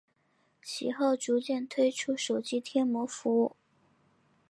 [0.63, 3.55] 其后逐渐推出手机贴膜服务。